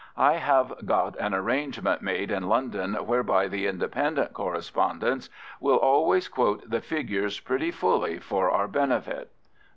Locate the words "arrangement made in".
1.35-2.49